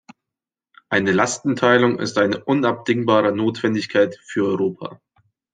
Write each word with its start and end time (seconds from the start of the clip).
Eine 0.89 1.11
Lastenteilung 1.11 1.99
ist 1.99 2.17
eine 2.17 2.43
unabdingbare 2.45 3.33
Notwendigkeit 3.35 4.17
für 4.23 4.45
Europa. 4.47 4.99